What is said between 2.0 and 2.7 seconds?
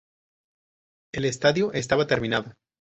terminado.